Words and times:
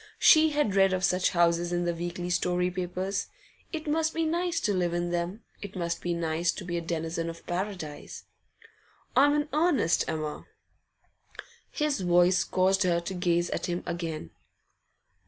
She 0.17 0.49
had 0.49 0.73
read 0.73 0.93
of 0.93 1.03
such 1.03 1.29
houses 1.29 1.71
in 1.71 1.85
the 1.85 1.93
weekly 1.93 2.31
story 2.31 2.71
papers. 2.71 3.27
It 3.71 3.85
must 3.85 4.15
be 4.15 4.25
nice 4.25 4.59
to 4.61 4.73
live 4.73 4.95
in 4.95 5.11
them; 5.11 5.43
it 5.61 5.75
must 5.75 6.01
be 6.01 6.15
nice 6.15 6.51
to 6.53 6.65
be 6.65 6.75
a 6.75 6.81
denizen 6.81 7.29
of 7.29 7.45
Paradise. 7.45 8.23
'I'm 9.15 9.35
in 9.35 9.49
earnest, 9.53 10.03
Emma.' 10.07 10.47
His 11.69 12.01
voice 12.01 12.43
caused 12.43 12.81
her 12.81 12.99
to 12.99 13.13
gaze 13.13 13.51
at 13.51 13.67
him 13.67 13.83
again. 13.85 14.31